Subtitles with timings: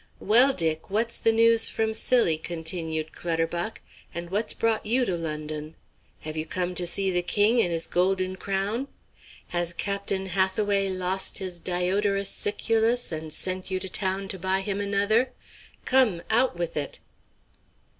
[0.19, 3.81] "Well, Dick, what's the news from Scilly?" continued Clutterbuck.
[4.15, 5.75] "And what's brought you to London?
[6.21, 8.87] Have you come to see the king in his golden crown?
[9.49, 14.81] Has Captain Hathaway lost his Diodorus Siculus and sent you to town to buy him
[14.81, 15.33] another?
[15.85, 16.97] Come, out with it!"